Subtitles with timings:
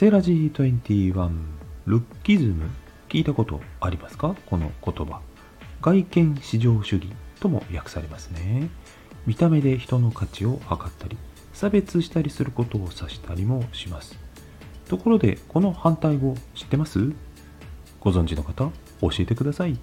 [0.00, 1.30] セーラジー21
[1.84, 2.70] ルッキズム
[3.10, 4.34] 聞いたことありますか？
[4.46, 5.20] この言葉。
[5.82, 8.70] 外見至上主義とも訳されますね。
[9.26, 11.18] 見た目で人の価値を測ったり
[11.52, 14.18] 差別したりすることを指したりもします。
[14.88, 17.12] ところでこの反対語知ってます？
[18.00, 18.70] ご存知の方
[19.02, 19.76] 教えてください。